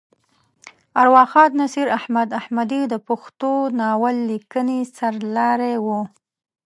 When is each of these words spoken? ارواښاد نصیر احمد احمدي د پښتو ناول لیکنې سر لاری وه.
ارواښاد 1.01 1.51
نصیر 1.61 1.87
احمد 1.97 2.29
احمدي 2.41 2.81
د 2.87 2.95
پښتو 3.07 3.51
ناول 3.79 4.15
لیکنې 4.31 4.79
سر 4.95 5.13
لاری 5.35 5.75
وه. 5.85 5.99